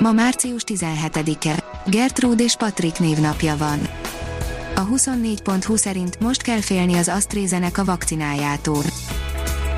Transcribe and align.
Ma 0.00 0.12
március 0.12 0.62
17-e. 0.66 1.64
Gertrude 1.86 2.42
és 2.42 2.56
Patrick 2.56 2.98
névnapja 2.98 3.56
van. 3.56 3.78
A 4.74 4.86
24.20 4.86 5.76
szerint 5.76 6.20
most 6.20 6.42
kell 6.42 6.60
félni 6.60 6.94
az 6.94 7.08
AstraZeneca 7.08 7.84
vakcinájától. 7.84 8.82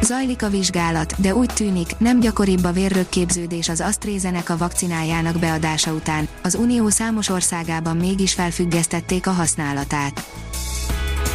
Zajlik 0.03 0.43
a 0.43 0.49
vizsgálat, 0.49 1.21
de 1.21 1.35
úgy 1.35 1.53
tűnik, 1.55 1.99
nem 1.99 2.21
gyakoribb 2.21 2.65
a 2.65 2.73
vérrögképződés 2.73 3.69
az 3.69 3.81
AstraZeneca 3.81 4.57
vakcinájának 4.57 5.39
beadása 5.39 5.93
után, 5.93 6.29
az 6.43 6.55
Unió 6.55 6.89
számos 6.89 7.29
országában 7.29 7.97
mégis 7.97 8.33
felfüggesztették 8.33 9.27
a 9.27 9.31
használatát. 9.31 10.25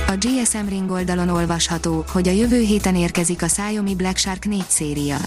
A 0.08 0.18
GSM 0.20 0.68
Ring 0.70 0.92
oldalon 0.92 1.30
olvasható, 1.30 2.06
hogy 2.12 2.28
a 2.28 2.32
jövő 2.32 2.60
héten 2.60 2.96
érkezik 2.96 3.42
a 3.42 3.46
Xiaomi 3.46 3.96
Black 3.96 4.18
Shark 4.18 4.46
4 4.46 4.64
széria. 4.68 5.18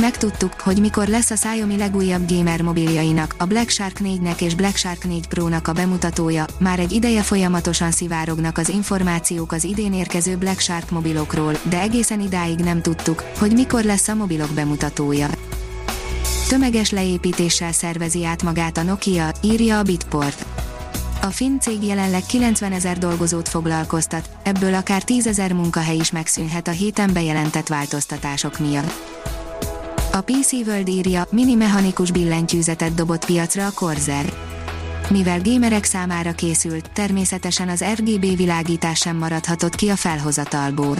Megtudtuk, 0.00 0.60
hogy 0.60 0.80
mikor 0.80 1.08
lesz 1.08 1.30
a 1.30 1.34
Xiaomi 1.34 1.76
legújabb 1.76 2.28
gamer 2.28 2.62
mobiljainak, 2.62 3.34
a 3.38 3.44
Black 3.44 3.68
Shark 3.68 3.98
4-nek 4.04 4.40
és 4.40 4.54
Black 4.54 4.76
Shark 4.76 5.04
4 5.04 5.28
Pro-nak 5.28 5.68
a 5.68 5.72
bemutatója, 5.72 6.44
már 6.58 6.78
egy 6.78 6.92
ideje 6.92 7.22
folyamatosan 7.22 7.90
szivárognak 7.90 8.58
az 8.58 8.68
információk 8.68 9.52
az 9.52 9.64
idén 9.64 9.92
érkező 9.92 10.36
Black 10.36 10.60
Shark 10.60 10.90
mobilokról, 10.90 11.52
de 11.62 11.80
egészen 11.80 12.20
idáig 12.20 12.58
nem 12.58 12.82
tudtuk, 12.82 13.24
hogy 13.38 13.52
mikor 13.52 13.84
lesz 13.84 14.08
a 14.08 14.14
mobilok 14.14 14.50
bemutatója. 14.50 15.28
Tömeges 16.48 16.90
leépítéssel 16.90 17.72
szervezi 17.72 18.24
át 18.24 18.42
magát 18.42 18.76
a 18.76 18.82
Nokia, 18.82 19.32
írja 19.42 19.78
a 19.78 19.82
Bitport. 19.82 20.44
A 21.22 21.26
finn 21.26 21.58
cég 21.58 21.82
jelenleg 21.84 22.22
90 22.26 22.72
ezer 22.72 22.98
dolgozót 22.98 23.48
foglalkoztat, 23.48 24.30
ebből 24.42 24.74
akár 24.74 25.02
10 25.02 25.26
ezer 25.26 25.52
munkahely 25.52 25.96
is 25.96 26.10
megszűnhet 26.10 26.68
a 26.68 26.70
héten 26.70 27.12
bejelentett 27.12 27.68
változtatások 27.68 28.58
miatt. 28.58 29.18
A 30.12 30.20
PC 30.20 30.52
World 30.52 30.88
írja, 30.88 31.26
mini 31.30 31.54
mechanikus 31.54 32.10
billentyűzetet 32.10 32.94
dobott 32.94 33.24
piacra 33.24 33.66
a 33.66 33.70
Corsair. 33.74 34.32
Mivel 35.10 35.40
gémerek 35.40 35.84
számára 35.84 36.32
készült, 36.32 36.90
természetesen 36.92 37.68
az 37.68 37.84
RGB 37.94 38.36
világítás 38.36 38.98
sem 38.98 39.16
maradhatott 39.16 39.74
ki 39.74 39.88
a 39.88 39.96
felhozatalból. 39.96 40.96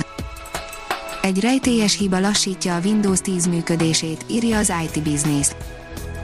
Egy 1.23 1.41
rejtélyes 1.41 1.97
hiba 1.99 2.21
lassítja 2.21 2.77
a 2.77 2.81
Windows 2.85 3.19
10 3.21 3.47
működését, 3.47 4.25
írja 4.27 4.59
az 4.59 4.73
IT 4.85 5.03
Business. 5.03 5.49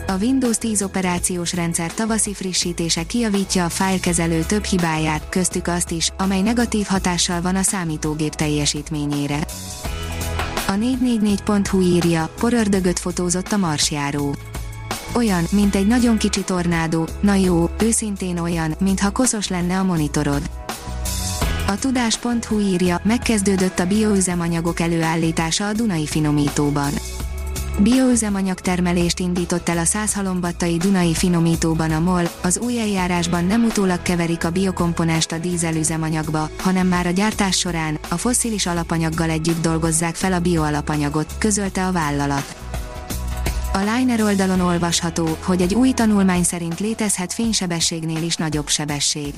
A 0.06 0.16
Windows 0.20 0.58
10 0.58 0.82
operációs 0.82 1.54
rendszer 1.54 1.94
tavaszi 1.94 2.34
frissítése 2.34 3.02
kijavítja 3.02 3.64
a 3.64 3.68
fájlkezelő 3.68 4.42
több 4.42 4.64
hibáját, 4.64 5.28
köztük 5.28 5.66
azt 5.66 5.90
is, 5.90 6.10
amely 6.18 6.42
negatív 6.42 6.86
hatással 6.86 7.40
van 7.40 7.56
a 7.56 7.62
számítógép 7.62 8.34
teljesítményére. 8.34 9.38
A 10.69 10.72
444.hu 10.72 11.81
írja, 11.81 12.31
porördögöt 12.39 12.98
fotózott 12.98 13.53
a 13.53 13.56
marsjáró. 13.56 14.34
Olyan, 15.14 15.45
mint 15.50 15.75
egy 15.75 15.86
nagyon 15.86 16.19
kicsi 16.19 16.42
tornádó, 16.42 17.09
na 17.20 17.34
jó, 17.34 17.70
őszintén 17.83 18.39
olyan, 18.39 18.75
mintha 18.81 19.11
koszos 19.11 19.48
lenne 19.48 19.78
a 19.78 19.84
monitorod. 19.84 20.42
A 21.67 21.78
tudás.hu 21.78 22.59
írja, 22.61 23.00
megkezdődött 23.05 23.78
a 23.78 23.87
bioüzemanyagok 23.87 24.81
előállítása 24.81 25.66
a 25.66 25.72
Dunai 25.72 26.06
finomítóban. 26.06 26.93
Bioüzemanyag 27.78 28.60
termelést 28.60 29.19
indított 29.19 29.69
el 29.69 29.78
a 29.78 29.84
százhalombattai 29.84 30.76
Dunai 30.76 31.14
finomítóban 31.14 31.91
a 31.91 32.00
MOL, 32.00 32.28
az 32.42 32.59
új 32.59 32.81
eljárásban 32.81 33.44
nem 33.44 33.64
utólag 33.64 34.03
keverik 34.03 34.44
a 34.44 34.50
biokomponást 34.50 35.32
a 35.32 35.38
dízelüzemanyagba, 35.38 36.48
hanem 36.59 36.87
már 36.87 37.06
a 37.06 37.10
gyártás 37.10 37.59
során, 37.59 37.98
a 38.09 38.16
fosszilis 38.16 38.66
alapanyaggal 38.66 39.31
együtt 39.31 39.62
dolgozzák 39.62 40.14
fel 40.14 40.32
a 40.32 40.41
bioalapanyagot, 40.41 41.34
közölte 41.38 41.87
a 41.87 41.92
vállalat. 41.92 42.56
A 43.72 43.78
Liner 43.78 44.20
oldalon 44.20 44.60
olvasható, 44.60 45.38
hogy 45.43 45.60
egy 45.60 45.75
új 45.75 45.93
tanulmány 45.93 46.43
szerint 46.43 46.81
létezhet 46.81 47.32
fénysebességnél 47.32 48.22
is 48.22 48.37
nagyobb 48.37 48.69
sebesség 48.69 49.34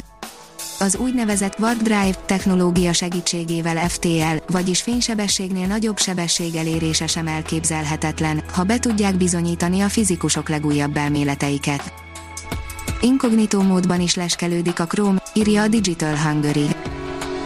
az 0.78 0.97
úgynevezett 0.97 1.59
Warp 1.59 1.83
Drive 1.83 2.15
technológia 2.27 2.93
segítségével 2.93 3.89
FTL, 3.89 4.37
vagyis 4.47 4.83
fénysebességnél 4.83 5.66
nagyobb 5.66 5.99
sebesség 5.99 6.55
elérése 6.55 7.06
sem 7.06 7.27
elképzelhetetlen, 7.27 8.43
ha 8.53 8.62
be 8.62 8.78
tudják 8.78 9.17
bizonyítani 9.17 9.81
a 9.81 9.88
fizikusok 9.88 10.49
legújabb 10.49 10.97
elméleteiket. 10.97 11.93
Inkognitó 13.00 13.62
módban 13.62 14.00
is 14.00 14.15
leskelődik 14.15 14.81
a 14.81 14.87
Chrome, 14.87 15.22
írja 15.34 15.62
a 15.62 15.69
Digital 15.69 16.17
Hungary. 16.17 16.67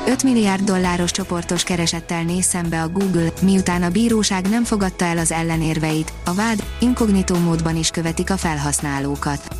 5 0.07 0.23
milliárd 0.23 0.65
dolláros 0.65 1.11
csoportos 1.11 1.63
keresettel 1.63 2.23
néz 2.23 2.45
szembe 2.45 2.83
a 2.83 2.89
Google, 2.89 3.33
miután 3.43 3.83
a 3.83 3.91
bíróság 3.91 4.49
nem 4.49 4.65
fogadta 4.65 5.05
el 5.05 5.19
az 5.19 5.33
ellenérveit, 5.33 6.13
a 6.25 6.35
vád 6.35 6.65
inkognitó 6.81 7.39
módban 7.39 7.77
is 7.77 7.91
követik 7.91 8.31
a 8.31 8.37
felhasználókat. 8.37 9.52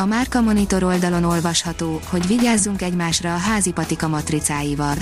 A 0.00 0.06
Márka 0.06 0.40
Monitor 0.40 0.82
oldalon 0.82 1.24
olvasható, 1.24 2.00
hogy 2.10 2.26
vigyázzunk 2.26 2.82
egymásra 2.82 3.34
a 3.34 3.38
házi 3.38 3.72
patika 3.72 4.08
matricáival. 4.08 4.94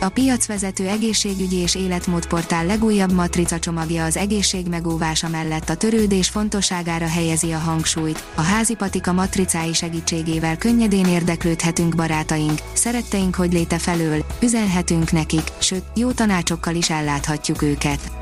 A 0.00 0.08
piacvezető 0.08 0.86
egészségügyi 0.86 1.56
és 1.56 1.74
életmódportál 1.74 2.66
legújabb 2.66 3.12
matrica 3.12 3.58
csomagja 3.58 4.04
az 4.04 4.16
egészség 4.16 4.66
megóvása 4.66 5.28
mellett 5.28 5.68
a 5.68 5.74
törődés 5.74 6.28
fontosságára 6.28 7.08
helyezi 7.08 7.52
a 7.52 7.58
hangsúlyt. 7.58 8.24
A 8.34 8.40
házi 8.40 8.74
patika 8.74 9.12
matricái 9.12 9.72
segítségével 9.72 10.56
könnyedén 10.56 11.06
érdeklődhetünk 11.06 11.94
barátaink, 11.94 12.58
szeretteink 12.72 13.34
hogy 13.34 13.52
léte 13.52 13.78
felől, 13.78 14.24
üzenhetünk 14.42 15.12
nekik, 15.12 15.52
sőt, 15.58 15.84
jó 15.94 16.10
tanácsokkal 16.10 16.74
is 16.74 16.90
elláthatjuk 16.90 17.62
őket. 17.62 18.17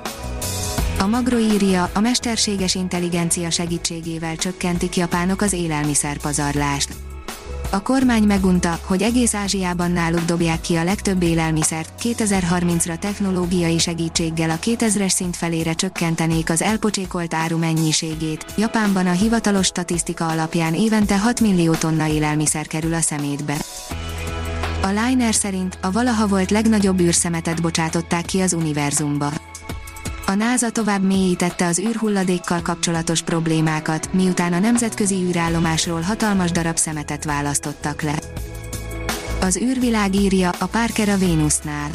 A 0.98 1.06
Magro 1.06 1.38
írja, 1.38 1.90
a 1.94 2.00
mesterséges 2.00 2.74
intelligencia 2.74 3.50
segítségével 3.50 4.36
csökkentik 4.36 4.96
japánok 4.96 5.40
az 5.40 5.52
élelmiszerpazarlást. 5.52 6.88
A 7.70 7.82
kormány 7.82 8.22
megunta, 8.22 8.78
hogy 8.84 9.02
egész 9.02 9.34
Ázsiában 9.34 9.90
náluk 9.90 10.24
dobják 10.24 10.60
ki 10.60 10.76
a 10.76 10.84
legtöbb 10.84 11.22
élelmiszert, 11.22 11.92
2030-ra 12.02 12.98
technológiai 12.98 13.78
segítséggel 13.78 14.50
a 14.50 14.58
2000-es 14.58 15.08
szint 15.08 15.36
felére 15.36 15.72
csökkentenék 15.72 16.50
az 16.50 16.62
elpocsékolt 16.62 17.34
áru 17.34 17.58
mennyiségét. 17.58 18.44
Japánban 18.56 19.06
a 19.06 19.12
hivatalos 19.12 19.66
statisztika 19.66 20.26
alapján 20.26 20.74
évente 20.74 21.18
6 21.18 21.40
millió 21.40 21.74
tonna 21.74 22.08
élelmiszer 22.08 22.66
kerül 22.66 22.94
a 22.94 23.00
szemétbe. 23.00 23.56
A 24.82 24.88
Liner 24.88 25.34
szerint 25.34 25.78
a 25.82 25.90
valaha 25.90 26.26
volt 26.26 26.50
legnagyobb 26.50 27.00
űrszemetet 27.00 27.62
bocsátották 27.62 28.24
ki 28.24 28.40
az 28.40 28.52
univerzumba. 28.52 29.32
NASA 30.36 30.70
tovább 30.70 31.02
mélyítette 31.02 31.66
az 31.66 31.78
űrhulladékkal 31.78 32.62
kapcsolatos 32.62 33.22
problémákat, 33.22 34.12
miután 34.12 34.52
a 34.52 34.58
nemzetközi 34.58 35.14
űrállomásról 35.14 36.00
hatalmas 36.00 36.50
darab 36.50 36.76
szemetet 36.76 37.24
választottak 37.24 38.02
le. 38.02 38.14
Az 39.40 39.56
űrvilág 39.56 40.14
írja, 40.14 40.50
a 40.58 40.66
Parker 40.66 41.08
a 41.08 41.16
Vénusznál. 41.16 41.90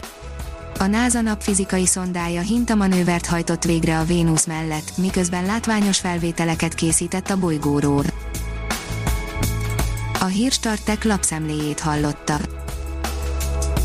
A 0.80 0.86
NASA 0.86 1.22
napfizikai 1.22 1.86
szondája 1.86 2.42
hintamanővert 2.42 3.26
hajtott 3.26 3.64
végre 3.64 4.00
a 4.00 4.04
Vénusz 4.04 4.46
mellett, 4.46 4.98
miközben 4.98 5.46
látványos 5.46 6.00
felvételeket 6.00 6.74
készített 6.74 7.30
a 7.30 7.38
bolygóról. 7.38 8.04
A 10.20 10.26
hírstartek 10.26 11.04
lapszemléjét 11.04 11.80
hallotta. 11.80 12.61